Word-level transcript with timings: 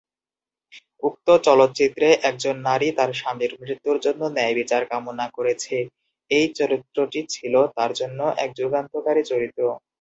উক্ত 1.03 1.27
চলচ্চিত্রে 1.47 2.07
একজন 2.23 2.55
নারী 2.67 2.87
তার 2.97 3.11
স্বামীর 3.13 3.51
মৃত্যুর 3.61 3.97
জন্য 3.99 4.21
ন্যায়বিচার 4.35 4.81
কামনা 4.91 5.25
করেছে,- 5.37 5.89
এই 6.31 6.45
চরিত্রটি 6.57 7.19
ছিল 7.33 7.53
তাঁর 7.75 7.91
জন্য 7.99 8.19
এক 8.37 8.49
যুগান্তকারী 8.59 9.21
চরিত্র। 9.31 9.61